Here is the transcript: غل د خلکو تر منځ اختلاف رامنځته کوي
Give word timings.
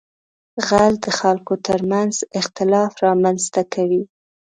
غل 0.67 0.93
د 1.05 1.07
خلکو 1.19 1.53
تر 1.67 1.79
منځ 1.91 2.13
اختلاف 2.39 2.91
رامنځته 3.05 3.61
کوي 3.73 4.03